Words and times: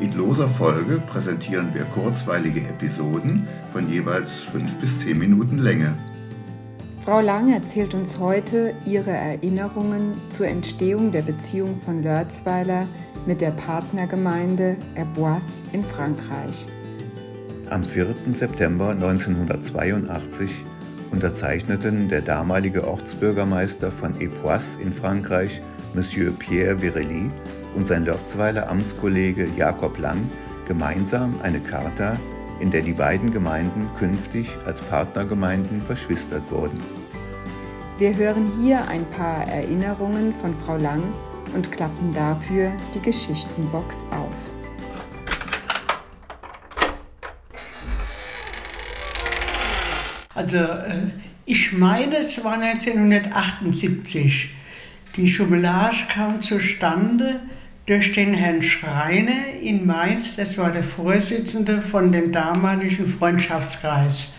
In 0.00 0.12
loser 0.14 0.48
Folge 0.48 1.00
präsentieren 1.06 1.72
wir 1.74 1.84
kurzweilige 1.84 2.60
Episoden 2.60 3.46
von 3.68 3.88
jeweils 3.88 4.44
fünf 4.44 4.74
bis 4.78 5.00
zehn 5.00 5.18
Minuten 5.18 5.58
Länge. 5.58 5.94
Frau 7.04 7.20
Lang 7.20 7.52
erzählt 7.52 7.94
uns 7.94 8.18
heute 8.18 8.74
ihre 8.86 9.10
Erinnerungen 9.10 10.20
zur 10.28 10.46
Entstehung 10.46 11.10
der 11.10 11.22
Beziehung 11.22 11.76
von 11.76 12.02
Lörzweiler 12.02 12.86
mit 13.26 13.40
der 13.40 13.50
Partnergemeinde 13.50 14.76
Erboise 14.94 15.62
in 15.72 15.84
Frankreich. 15.84 16.66
Am 17.70 17.82
4. 17.82 18.14
September 18.32 18.90
1982 18.90 20.50
unterzeichneten 21.10 22.08
der 22.08 22.22
damalige 22.22 22.86
Ortsbürgermeister 22.86 23.90
von 23.92 24.20
Epoisse 24.20 24.80
in 24.80 24.92
Frankreich, 24.92 25.60
Monsieur 25.94 26.32
Pierre 26.32 26.80
Virelli, 26.80 27.30
und 27.74 27.86
sein 27.86 28.04
Lörzweiler 28.04 28.68
Amtskollege 28.68 29.48
Jakob 29.56 29.98
Lang 29.98 30.26
gemeinsam 30.66 31.34
eine 31.42 31.60
Charta, 31.60 32.16
in 32.60 32.70
der 32.70 32.82
die 32.82 32.92
beiden 32.92 33.32
Gemeinden 33.32 33.88
künftig 33.98 34.48
als 34.66 34.80
Partnergemeinden 34.82 35.82
verschwistert 35.82 36.50
wurden. 36.50 36.78
Wir 37.98 38.16
hören 38.16 38.50
hier 38.60 38.86
ein 38.88 39.04
paar 39.10 39.46
Erinnerungen 39.46 40.32
von 40.32 40.54
Frau 40.54 40.76
Lang 40.76 41.02
und 41.54 41.70
klappen 41.70 42.12
dafür 42.12 42.72
die 42.94 43.00
Geschichtenbox 43.00 44.06
auf. 44.10 44.34
Also 50.34 50.56
äh, 50.56 51.10
ich 51.44 51.72
meine, 51.72 52.16
es 52.16 52.42
war 52.44 52.54
1978. 52.54 54.50
Die 55.16 55.26
Jumelage 55.26 56.06
kam 56.12 56.40
zustande 56.40 57.40
durch 57.86 58.12
den 58.12 58.34
Herrn 58.34 58.62
Schreiner 58.62 59.60
in 59.60 59.86
Mainz, 59.86 60.36
das 60.36 60.56
war 60.56 60.70
der 60.70 60.84
Vorsitzende 60.84 61.82
von 61.82 62.12
dem 62.12 62.30
damaligen 62.30 63.06
Freundschaftskreis. 63.06 64.34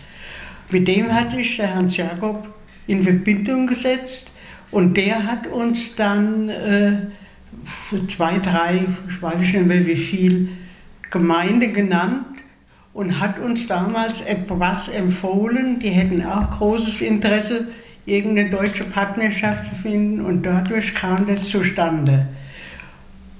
Mit 0.70 0.88
dem 0.88 1.12
hatte 1.12 1.40
ich 1.40 1.56
der 1.56 1.74
Hans 1.74 1.96
Jakob 1.96 2.48
in 2.86 3.02
Verbindung 3.02 3.66
gesetzt 3.66 4.32
und 4.70 4.96
der 4.96 5.26
hat 5.26 5.46
uns 5.46 5.94
dann 5.94 6.48
äh, 6.48 6.92
zwei, 8.08 8.38
drei, 8.38 8.86
ich 9.08 9.22
weiß 9.22 9.40
nicht 9.40 9.66
mehr 9.66 9.86
wie 9.86 9.96
viel, 9.96 10.48
Gemeinde 11.10 11.68
genannt 11.68 12.26
und 12.92 13.20
hat 13.20 13.38
uns 13.38 13.66
damals 13.66 14.22
etwas 14.22 14.88
empfohlen. 14.88 15.78
Die 15.78 15.90
hätten 15.90 16.24
auch 16.24 16.58
großes 16.58 17.02
Interesse, 17.02 17.68
irgendeine 18.06 18.50
deutsche 18.50 18.84
Partnerschaft 18.84 19.66
zu 19.66 19.74
finden 19.76 20.20
und 20.20 20.44
dadurch 20.44 20.94
kam 20.94 21.26
das 21.26 21.48
zustande. 21.48 22.26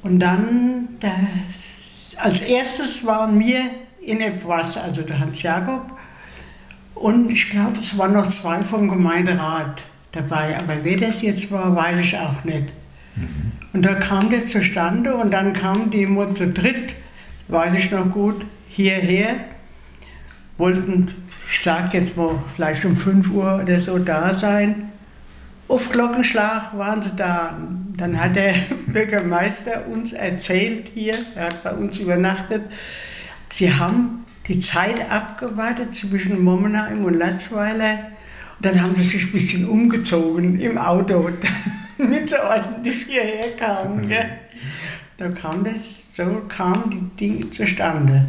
Und 0.05 0.21
dann, 0.21 0.89
das, 1.01 2.17
als 2.19 2.42
erstes 2.42 3.05
waren 3.05 3.41
wir 3.41 3.63
in 4.01 4.20
etwas, 4.20 4.77
also 4.77 5.03
der 5.03 5.19
Hans 5.19 5.42
Jakob 5.42 5.91
und 6.95 7.31
ich 7.31 7.48
glaube, 7.48 7.79
es 7.81 7.97
waren 7.97 8.13
noch 8.13 8.29
zwei 8.29 8.63
vom 8.63 8.89
Gemeinderat 8.89 9.83
dabei, 10.13 10.57
aber 10.59 10.77
wer 10.83 10.98
das 10.98 11.23
jetzt 11.23 11.51
war, 11.51 11.75
weiß 11.75 11.98
ich 12.01 12.19
auch 12.19 12.45
nicht. 12.45 12.73
Mhm. 13.17 13.53
Und 13.73 13.83
da 13.83 13.95
kam 13.95 14.31
das 14.31 14.47
zustande 14.47 15.14
und 15.14 15.33
dann 15.33 15.55
kam 15.55 15.91
die 15.91 16.07
Mutter 16.07 16.35
zu 16.35 16.53
dritt, 16.53 16.95
weiß 17.48 17.75
ich 17.75 17.91
noch 17.91 18.11
gut, 18.11 18.45
hierher, 18.69 19.37
wollten, 20.59 21.13
ich 21.51 21.63
sage 21.63 21.97
jetzt 21.98 22.17
mal, 22.17 22.37
vielleicht 22.55 22.85
um 22.85 22.97
5 22.97 23.31
Uhr 23.31 23.61
oder 23.63 23.81
so 23.81 23.98
da 23.98 24.35
sein. 24.35 24.91
Auf 25.67 25.89
Glockenschlag 25.91 26.77
waren 26.77 27.01
sie 27.01 27.17
da. 27.17 27.57
Dann 27.97 28.21
hat 28.21 28.37
der 28.37 28.55
Bürgermeister 28.87 29.87
uns 29.87 30.13
erzählt 30.13 30.89
hier, 30.95 31.17
er 31.35 31.47
hat 31.47 31.63
bei 31.63 31.73
uns 31.73 31.99
übernachtet, 31.99 32.63
sie 33.53 33.73
haben 33.73 34.25
die 34.49 34.59
Zeit 34.59 35.11
abgewartet 35.11 35.95
zwischen 35.95 36.43
Mommenheim 36.43 37.05
und 37.05 37.15
Latzweiler. 37.15 38.11
Und 38.57 38.67
dann 38.67 38.83
haben 38.83 38.95
sie 38.95 39.05
sich 39.05 39.25
ein 39.25 39.33
bisschen 39.33 39.69
umgezogen 39.69 40.61
im 40.61 40.79
Auto, 40.79 41.31
damit 41.99 42.29
sie 42.29 42.43
ordentlich 42.43 43.07
hierher 43.07 43.57
kamen. 43.57 44.11
Ja. 44.11 44.25
Da 45.17 45.29
kam 45.29 45.65
das, 45.65 46.15
so 46.15 46.43
kamen 46.49 46.91
die 46.91 47.17
Dinge 47.17 47.51
zustande. 47.51 48.27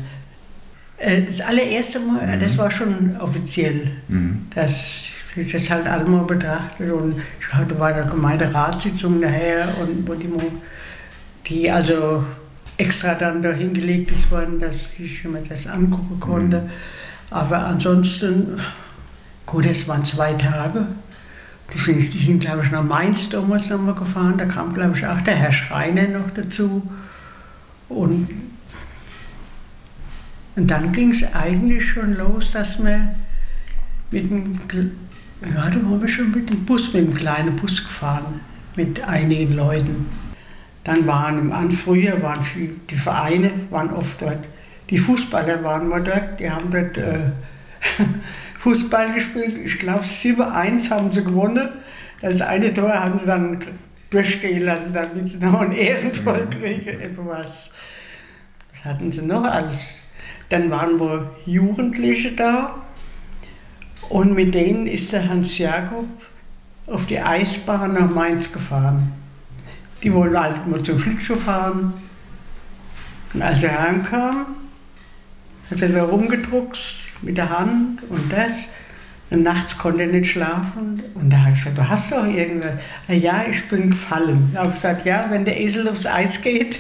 Äh, 0.98 1.24
das 1.24 1.42
allererste 1.42 2.00
Mal, 2.00 2.36
mhm. 2.36 2.40
das 2.40 2.58
war 2.58 2.72
schon 2.72 3.18
offiziell, 3.18 3.92
mhm. 4.08 4.48
dass 4.54 5.10
ich 5.36 5.52
das 5.52 5.70
halt 5.70 5.88
einmal 5.88 6.26
betrachtet 6.26 6.92
und 6.92 7.22
ich 7.40 7.54
hatte 7.54 7.76
bei 7.76 7.92
der 7.92 8.06
Gemeinderatssitzung 8.06 9.20
nachher 9.20 9.68
und 9.80 10.08
wo 10.08 10.14
die, 10.14 10.30
die 11.48 11.70
also 11.70 12.24
extra 12.78 13.16
dann 13.16 13.42
da 13.42 13.52
hingelegt 13.52 14.12
ist 14.12 14.32
worden, 14.32 14.60
dass 14.60 14.98
ich 15.00 15.24
mir 15.24 15.42
das 15.42 15.68
angucken 15.68 16.20
konnte. 16.20 16.62
Mhm. 16.62 16.70
Aber 17.30 17.66
ansonsten, 17.66 18.60
gut, 19.46 19.66
es 19.66 19.88
waren 19.88 20.04
zwei 20.06 20.34
Tage. 20.34 20.88
Die 21.74 21.80
sind, 21.80 22.14
die 22.14 22.26
sind 22.26 22.40
glaube 22.40 22.64
ich, 22.64 22.72
nach 22.72 22.84
Mainz 22.84 23.30
damals 23.30 23.70
nochmal 23.70 23.96
gefahren. 23.96 24.36
Da 24.38 24.46
kam, 24.46 24.74
glaube 24.74 24.98
ich, 24.98 25.06
auch 25.06 25.20
der 25.22 25.36
Herr 25.36 25.52
Schreiner 25.52 26.08
noch 26.08 26.30
dazu. 26.32 26.90
Und, 27.90 28.30
und 30.56 30.72
dann 30.72 30.92
ging 30.92 31.12
es 31.12 31.34
eigentlich 31.34 31.90
schon 31.90 32.16
los, 32.16 32.52
dass 32.52 32.84
wir 32.84 33.16
mit 34.12 34.30
dem 34.30 34.60
da 35.42 35.56
waren 35.56 36.02
wir 36.02 36.08
schon 36.08 36.32
mit 36.32 36.50
dem 36.50 36.66
Bus, 36.66 36.94
mit 36.94 37.08
dem 37.08 37.14
kleinen 37.14 37.56
Bus 37.56 37.84
gefahren, 37.84 38.42
mit 38.76 39.02
einigen 39.02 39.56
Leuten. 39.56 40.08
Dann 40.84 41.06
waren 41.08 41.52
im 41.52 41.72
früher 41.72 42.22
waren 42.22 42.42
die 42.90 42.96
Vereine 42.96 43.52
waren 43.70 43.92
oft 43.92 44.22
dort. 44.22 44.46
Die 44.90 45.00
Fußballer 45.00 45.64
waren 45.64 45.90
mal 45.90 46.04
dort, 46.04 46.40
die 46.40 46.50
haben 46.50 46.70
dort 46.70 46.98
äh, 46.98 47.32
Fußball 48.60 49.14
gespielt. 49.14 49.58
Ich 49.58 49.80
glaube 49.80 50.06
7-1 50.06 50.92
haben 50.92 51.12
sie 51.12 51.24
gewonnen. 51.24 51.70
Das 52.22 52.42
eine 52.42 52.72
Tor 52.74 52.94
haben 52.94 53.18
sie 53.18 53.26
dann 53.26 53.60
durchgehen 54.12 54.64
lassen, 54.64 54.94
damit 54.94 55.28
sie 55.28 55.40
noch 55.40 55.60
ein 55.60 55.72
Ehrentor 55.72 56.38
mhm. 56.38 56.50
kriegen. 56.52 57.02
Etwas. 57.02 57.72
Was 58.72 58.86
hatten 58.86 59.12
sie 59.12 59.24
noch 59.24 59.44
alles? 59.44 59.90
Dann 60.50 60.70
waren 60.70 61.00
wohl 61.00 61.32
Jugendliche 61.46 62.32
da 62.34 62.85
und 64.10 64.34
mit 64.34 64.54
denen 64.54 64.88
ist 64.88 65.12
der 65.14 65.28
Hans 65.28 65.58
Jakob 65.58 66.06
auf 66.88 67.06
die 67.06 67.20
Eisbahn 67.20 67.94
nach 67.94 68.10
Mainz 68.10 68.52
gefahren. 68.52 69.12
Die 70.04 70.14
wollten 70.14 70.40
halt 70.40 70.68
mal 70.68 70.82
zum 70.84 71.00
Schlittschuh 71.00 71.36
fahren. 71.36 71.94
Und 73.34 73.42
als 73.42 73.64
er 73.64 73.82
heimkam, 73.82 74.46
hat 75.72 75.82
er 75.82 75.90
da 75.90 76.04
rumgedruckst 76.04 76.98
mit 77.22 77.38
der 77.38 77.50
Hand 77.50 78.04
und 78.10 78.32
das. 78.32 78.70
Und 79.32 79.42
nachts 79.42 79.78
konnte 79.78 80.04
er 80.04 80.08
nicht 80.08 80.32
schlafen. 80.32 81.02
Und 81.16 81.32
da 81.32 81.38
habe 81.38 81.52
ich 81.52 81.58
gesagt, 81.58 81.78
du 81.78 81.90
hast 81.90 82.12
doch 82.12 82.28
irgendwas. 82.28 82.74
Ja, 83.08 83.44
ich 83.50 83.68
bin 83.68 83.90
gefallen. 83.90 84.52
Da 84.54 84.60
habe 84.60 84.70
ich 84.70 84.76
gesagt, 84.76 85.06
ja, 85.06 85.26
wenn 85.30 85.44
der 85.44 85.60
Esel 85.60 85.90
aufs 85.90 86.06
Eis 86.06 86.42
geht, 86.42 86.80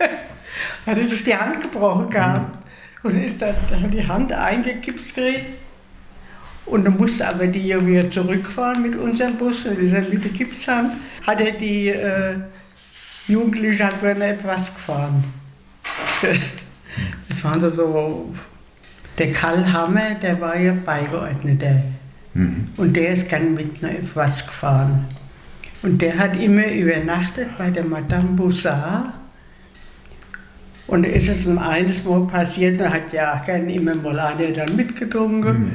hat 0.86 0.96
er 0.96 1.04
sich 1.04 1.22
die 1.22 1.36
Hand 1.36 1.60
gebrochen 1.60 2.08
gehabt. 2.08 2.58
Und 3.02 3.22
ist 3.22 3.42
dann, 3.42 3.54
hat 3.54 3.92
die 3.92 4.08
Hand 4.08 4.32
eingekippt 4.32 5.14
gekriegt. 5.14 5.65
Und 6.66 6.84
dann 6.84 6.96
musste 6.96 7.26
aber 7.26 7.46
die 7.46 7.68
ja 7.68 7.86
wieder 7.86 8.10
zurückfahren 8.10 8.82
mit 8.82 8.96
unserem 8.96 9.36
Bus, 9.36 9.64
und 9.64 9.80
dieser 9.80 10.00
mit 10.00 10.24
der 10.24 10.32
Gipshand, 10.32 10.92
hat 11.24 11.40
er 11.40 11.52
die 11.52 11.88
äh, 11.88 12.34
Jugendliche 13.28 13.84
hat 13.84 14.02
dann 14.02 14.20
etwas 14.20 14.74
gefahren. 14.74 15.24
Das 17.28 17.44
war 17.44 17.70
so, 17.72 18.32
der 19.18 19.32
Karl 19.32 19.72
Hammer, 19.72 20.14
der 20.22 20.40
war 20.40 20.58
ja 20.58 20.72
Beigeordneter. 20.72 21.82
Mhm. 22.34 22.68
Und 22.76 22.96
der 22.96 23.10
ist 23.10 23.28
gern 23.28 23.54
mit 23.54 23.82
noch 23.82 23.90
etwas 23.90 24.46
gefahren. 24.46 25.06
Und 25.82 26.00
der 26.00 26.18
hat 26.18 26.40
immer 26.40 26.66
übernachtet 26.66 27.48
bei 27.58 27.70
der 27.70 27.84
Madame 27.84 28.30
Boussard. 28.30 29.12
Und 30.86 31.04
da 31.04 31.08
ist 31.10 31.28
es 31.28 31.46
eines 31.58 32.04
Mal 32.04 32.26
passiert, 32.26 32.80
da 32.80 32.90
hat 32.90 33.12
ja 33.12 33.42
gern 33.44 33.68
immer 33.68 33.94
mal 33.96 34.18
einer 34.18 34.52
dann 34.52 34.76
mitgetrunken. 34.76 35.64
Mhm. 35.64 35.72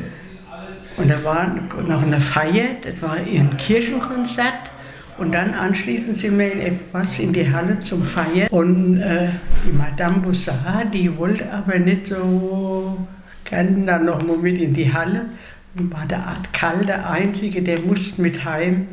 Und 0.98 1.10
da 1.10 1.24
war 1.24 1.56
noch 1.88 2.04
eine 2.04 2.20
Feier, 2.20 2.76
das 2.82 3.02
war 3.02 3.14
ein 3.14 3.58
Kirchenkonzert. 3.58 4.72
Und 5.18 5.34
dann 5.34 5.54
anschließend 5.54 6.18
sind 6.18 6.40
wir 6.40 6.56
etwas 6.56 7.20
in 7.20 7.32
die 7.34 7.52
Halle 7.52 7.80
zum 7.80 8.04
Feiern. 8.04 8.48
Und 8.50 9.02
äh, 9.02 9.28
die 9.66 9.72
Madame 9.72 10.18
Boussard, 10.18 10.94
die 10.94 11.16
wollte 11.18 11.52
aber 11.52 11.78
nicht 11.78 12.08
so 12.08 13.08
gerne 13.46 13.86
dann 13.86 14.06
noch 14.06 14.26
mal 14.26 14.38
mit 14.38 14.58
in 14.58 14.74
die 14.74 14.92
Halle 14.92 15.26
und 15.78 15.94
war 15.94 16.06
der 16.06 16.26
Art 16.26 16.52
Karl 16.54 16.86
der 16.86 17.10
Einzige, 17.10 17.62
der 17.62 17.80
musste 17.82 18.22
mit 18.22 18.44
heim, 18.46 18.88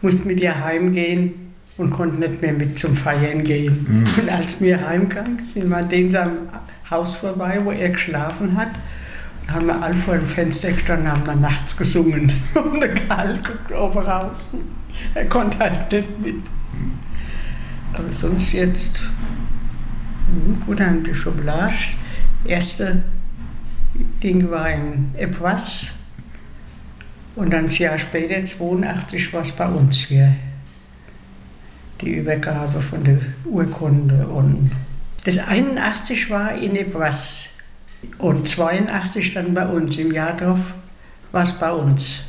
musste 0.00 0.26
mit 0.26 0.40
ihr 0.40 0.64
heimgehen 0.64 1.52
und 1.76 1.90
konnte 1.90 2.16
nicht 2.16 2.42
mehr 2.42 2.52
mit 2.52 2.78
zum 2.78 2.96
Feiern 2.96 3.44
gehen. 3.44 3.86
Mhm. 3.88 4.22
Und 4.22 4.30
als 4.30 4.60
wir 4.60 4.86
heimgegangen 4.86 5.42
sind 5.44 5.68
wir 5.68 5.78
an 5.78 5.88
dem 5.88 6.10
Haus 6.90 7.14
vorbei, 7.14 7.60
wo 7.64 7.70
er 7.70 7.90
geschlafen 7.90 8.56
hat. 8.56 8.70
Haben 9.50 9.66
wir 9.66 9.82
alle 9.82 9.96
vor 9.96 10.16
dem 10.16 10.26
Fenster 10.26 10.72
gestanden 10.72 11.10
haben 11.10 11.24
dann 11.24 11.40
nachts 11.40 11.76
gesungen. 11.76 12.32
Und 12.54 12.80
der 12.80 12.94
Karl 12.94 13.36
guckt 13.38 13.72
oben 13.72 13.98
raus. 13.98 14.46
Er 15.14 15.26
konnte 15.26 15.58
halt 15.58 15.90
nicht 15.90 16.20
mit. 16.20 16.40
Aber 17.92 18.12
sonst 18.12 18.52
jetzt, 18.52 19.00
hm, 20.26 20.62
gut, 20.64 20.78
dann 20.78 21.02
die 21.02 21.14
Schokolade. 21.14 21.74
Erste 22.44 23.02
Ding 24.22 24.50
war 24.50 24.70
in 24.70 25.14
etwas. 25.16 25.88
Und 27.36 27.52
dann 27.52 27.66
ein 27.66 27.70
Jahr 27.70 27.98
später, 27.98 28.42
82, 28.44 29.32
war 29.32 29.42
es 29.42 29.52
bei 29.52 29.66
uns 29.66 29.96
hier. 29.96 30.34
Die 32.00 32.16
Übergabe 32.16 32.80
von 32.80 33.02
der 33.04 33.18
Urkunde. 33.44 34.26
Und 34.26 34.70
das 35.24 35.38
81 35.38 36.30
war 36.30 36.54
in 36.54 36.76
etwas. 36.76 37.50
Und 38.18 38.48
82 38.48 39.34
dann 39.34 39.54
bei 39.54 39.66
uns. 39.66 39.96
Im 39.96 40.12
Jahr 40.12 40.36
darauf 40.36 40.74
war 41.32 41.44
es 41.44 41.52
bei 41.52 41.72
uns. 41.72 42.20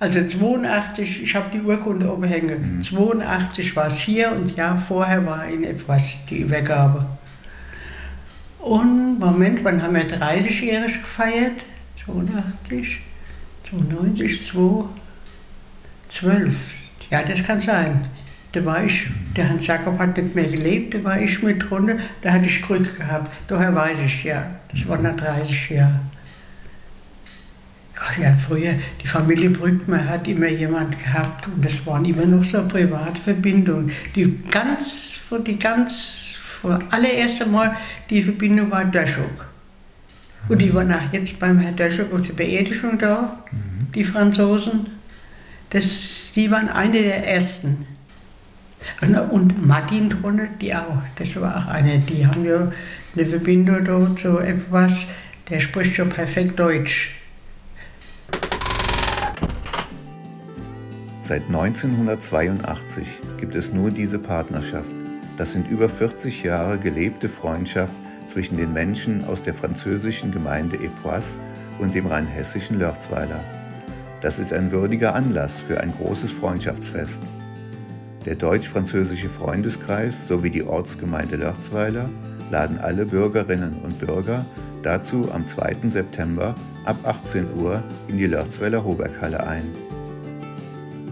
Also 0.00 0.24
82, 0.26 1.24
ich 1.24 1.34
habe 1.34 1.50
die 1.52 1.60
Urkunde 1.60 2.12
oben 2.12 2.24
hängen. 2.24 2.76
Mhm. 2.76 2.82
82 2.82 3.74
war 3.74 3.88
es 3.88 3.98
hier 3.98 4.30
und 4.30 4.56
Jahr 4.56 4.78
vorher 4.78 5.26
war 5.26 5.46
in 5.46 5.64
etwas 5.64 6.24
die 6.26 6.38
Übergabe. 6.38 7.06
Und 8.60 9.18
Moment, 9.18 9.64
wann 9.64 9.82
haben 9.82 9.94
wir 9.94 10.08
30-jährig 10.08 11.00
gefeiert? 11.00 11.64
82, 11.96 13.00
92, 13.64 14.46
2, 14.46 14.84
12. 16.08 16.54
Ja, 17.10 17.22
das 17.22 17.42
kann 17.44 17.60
sein. 17.60 18.06
Da 18.52 18.64
war 18.64 18.82
ich, 18.82 19.06
der 19.36 19.48
Hans 19.48 19.66
Jakob 19.66 19.98
hat 19.98 20.16
nicht 20.16 20.34
mehr 20.34 20.48
gelebt, 20.48 20.94
da 20.94 21.04
war 21.04 21.20
ich 21.20 21.42
mit 21.42 21.62
drunter, 21.68 21.96
da 22.22 22.32
hatte 22.32 22.46
ich 22.46 22.62
Glück 22.62 22.96
gehabt. 22.96 23.30
Daher 23.46 23.74
weiß 23.74 23.98
ich, 24.06 24.24
ja, 24.24 24.50
das 24.70 24.88
war 24.88 24.98
nach 24.98 25.16
30 25.16 25.70
Jahren. 25.70 26.00
Ja, 28.20 28.32
früher, 28.34 28.74
die 29.02 29.06
Familie 29.06 29.50
Brückmann 29.50 30.08
hat 30.08 30.26
immer 30.28 30.48
jemand 30.48 30.98
gehabt 30.98 31.48
und 31.48 31.64
das 31.64 31.84
waren 31.84 32.04
immer 32.04 32.24
noch 32.24 32.44
so 32.44 32.66
private 32.66 33.20
Verbindungen. 33.20 33.90
Die 34.14 34.40
ganz, 34.50 35.20
die 35.46 35.58
ganz 35.58 36.36
das 36.62 36.80
allererste 36.90 37.46
Mal 37.46 37.76
die 38.10 38.22
Verbindung 38.22 38.70
war 38.70 38.84
Döschuk. 38.84 39.46
Und 40.48 40.62
die 40.62 40.72
waren 40.72 40.92
auch 40.92 41.12
jetzt 41.12 41.38
beim 41.38 41.58
Herrn 41.58 41.76
Döschuk 41.76 42.12
auf 42.12 42.22
der 42.22 42.32
Beerdigung 42.32 42.98
da, 42.98 43.42
mhm. 43.50 43.92
die 43.92 44.04
Franzosen. 44.04 44.86
Das, 45.70 46.32
die 46.34 46.50
waren 46.50 46.68
eine 46.68 47.02
der 47.02 47.26
ersten. 47.28 47.86
Und 49.30 49.66
Martin 49.66 50.14
die 50.60 50.74
auch. 50.74 51.02
Das 51.16 51.40
war 51.40 51.56
auch 51.56 51.66
eine, 51.66 51.98
die 51.98 52.26
haben 52.26 52.44
ja 52.44 52.72
eine 53.14 53.26
Verbindung 53.26 53.84
da 53.84 54.16
zu 54.16 54.38
etwas, 54.38 55.06
der 55.48 55.60
spricht 55.60 55.96
ja 55.96 56.04
perfekt 56.04 56.58
Deutsch. 56.58 57.14
Seit 61.22 61.42
1982 61.48 63.06
gibt 63.38 63.54
es 63.54 63.72
nur 63.72 63.90
diese 63.90 64.18
Partnerschaft. 64.18 64.90
Das 65.36 65.52
sind 65.52 65.68
über 65.68 65.88
40 65.88 66.42
Jahre 66.42 66.78
gelebte 66.78 67.28
Freundschaft 67.28 67.94
zwischen 68.32 68.56
den 68.56 68.72
Menschen 68.72 69.24
aus 69.24 69.42
der 69.42 69.54
französischen 69.54 70.32
Gemeinde 70.32 70.76
Epoisse 70.76 71.38
und 71.78 71.94
dem 71.94 72.06
rheinhessischen 72.06 72.78
Lörzweiler. 72.78 73.44
Das 74.20 74.38
ist 74.38 74.52
ein 74.52 74.72
würdiger 74.72 75.14
Anlass 75.14 75.60
für 75.60 75.80
ein 75.80 75.92
großes 75.92 76.32
Freundschaftsfest. 76.32 77.20
Der 78.24 78.34
deutsch-französische 78.34 79.28
Freundeskreis 79.28 80.26
sowie 80.26 80.50
die 80.50 80.64
Ortsgemeinde 80.64 81.36
Lörzweiler 81.36 82.10
laden 82.50 82.78
alle 82.78 83.06
Bürgerinnen 83.06 83.76
und 83.82 83.98
Bürger 83.98 84.44
dazu 84.82 85.30
am 85.32 85.46
2. 85.46 85.88
September 85.88 86.54
ab 86.84 86.96
18 87.04 87.46
Uhr 87.56 87.82
in 88.08 88.18
die 88.18 88.26
Lörzweiler 88.26 88.84
Hoberghalle 88.84 89.46
ein. 89.46 89.64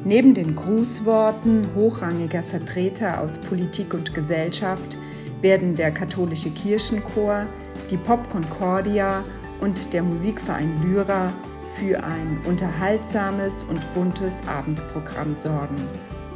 Neben 0.05 0.35
den 0.35 0.55
Grußworten 0.55 1.69
hochrangiger 1.75 2.43
Vertreter 2.43 3.21
aus 3.21 3.39
Politik 3.39 3.93
und 3.93 4.15
Gesellschaft 4.15 4.97
werden 5.43 5.75
der 5.75 5.91
katholische 5.91 6.51
Kirchenchor, 6.51 7.45
die 7.91 7.97
Pop 7.97 8.29
Concordia 8.31 9.25
und 9.61 9.93
der 9.93 10.03
Musikverein 10.03 10.71
Lyra 10.85 11.33
für 11.77 12.03
ein 12.03 12.39
unterhaltsames 12.45 13.65
und 13.65 13.81
buntes 13.95 14.47
Abendprogramm 14.47 15.35
sorgen. 15.35 15.77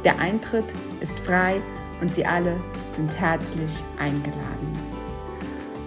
Der 0.03 0.19
Eintritt 0.19 0.65
ist 0.99 1.19
frei 1.19 1.61
und 2.01 2.13
Sie 2.15 2.25
alle 2.25 2.57
sind 2.87 3.19
herzlich 3.19 3.83
eingeladen. 3.99 4.71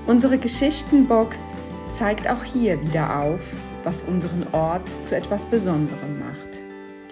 Unsere 0.07 0.39
Geschichtenbox 0.39 1.53
zeigt 1.89 2.29
auch 2.29 2.45
hier 2.45 2.81
wieder 2.83 3.21
auf, 3.21 3.41
was 3.83 4.03
unseren 4.03 4.47
Ort 4.53 4.91
zu 5.03 5.17
etwas 5.17 5.47
Besonderem 5.47 6.19
macht 6.19 6.65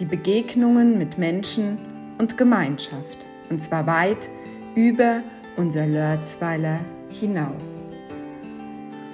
die 0.02 0.04
Begegnungen 0.04 0.98
mit 0.98 1.16
Menschen 1.16 1.78
und 2.18 2.36
Gemeinschaft, 2.36 3.24
und 3.50 3.62
zwar 3.62 3.86
weit 3.86 4.28
über 4.74 5.20
unser 5.56 5.86
Lörzweiler 5.86 6.80
hinaus. 7.08 7.84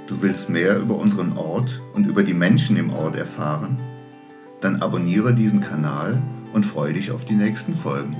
Du 0.06 0.23
willst 0.23 0.49
mehr 0.49 0.79
über 0.79 0.94
unseren 0.94 1.37
Ort 1.37 1.82
und 1.94 2.06
über 2.06 2.23
die 2.23 2.32
Menschen 2.32 2.79
im 2.79 2.90
Ort 2.90 3.17
erfahren? 3.17 3.76
Dann 4.62 4.81
abonniere 4.81 5.35
diesen 5.35 5.61
Kanal 5.61 6.17
und 6.53 6.65
freue 6.65 6.93
dich 6.93 7.11
auf 7.11 7.25
die 7.25 7.35
nächsten 7.35 7.75
Folgen. 7.75 8.17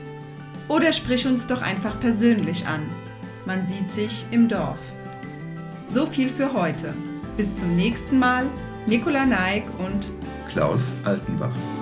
oder 0.68 0.92
sprich 0.92 1.26
uns 1.26 1.46
doch 1.46 1.62
einfach 1.62 1.98
persönlich 2.00 2.66
an. 2.66 2.82
Man 3.46 3.64
sieht 3.66 3.90
sich 3.90 4.26
im 4.30 4.48
Dorf. 4.48 4.80
So 5.86 6.04
viel 6.06 6.28
für 6.28 6.52
heute. 6.52 6.92
Bis 7.36 7.56
zum 7.56 7.74
nächsten 7.76 8.18
Mal. 8.18 8.44
Nicola 8.86 9.24
Neig 9.26 9.62
und 9.78 10.10
Klaus 10.52 10.82
Altenbach. 11.04 11.81